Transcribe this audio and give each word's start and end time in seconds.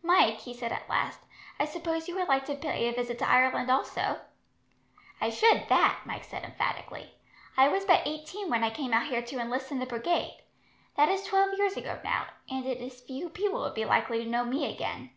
"Mike," 0.00 0.38
he 0.42 0.54
said 0.54 0.70
at 0.70 0.88
last, 0.88 1.18
"I 1.58 1.64
suppose 1.64 2.06
you 2.06 2.14
would 2.14 2.28
like 2.28 2.44
to 2.44 2.54
pay 2.54 2.86
a 2.88 2.92
visit 2.92 3.18
to 3.18 3.28
Ireland, 3.28 3.68
also?" 3.68 4.20
"I 5.20 5.28
should 5.28 5.66
that," 5.68 6.02
Mike 6.04 6.22
said, 6.22 6.44
emphatically. 6.44 7.14
"I 7.56 7.66
was 7.66 7.84
but 7.84 8.04
eighteen 8.06 8.48
when 8.48 8.62
I 8.62 8.70
came 8.70 8.92
out 8.94 9.08
here 9.08 9.22
to 9.22 9.40
enlist 9.40 9.72
in 9.72 9.80
the 9.80 9.86
brigade 9.86 10.38
that 10.96 11.08
is 11.08 11.24
twelve 11.24 11.58
years 11.58 11.76
ago 11.76 11.98
now, 12.04 12.28
and 12.48 12.64
it 12.64 12.78
is 12.78 13.00
few 13.00 13.28
people 13.28 13.58
would 13.62 13.74
be 13.74 13.84
likely 13.84 14.22
to 14.22 14.30
know 14.30 14.44
me 14.44 14.72
again." 14.72 15.10